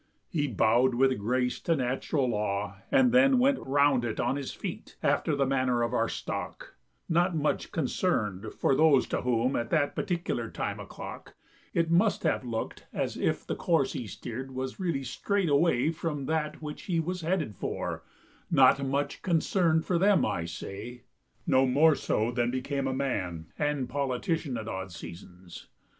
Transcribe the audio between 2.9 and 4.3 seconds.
And then went round it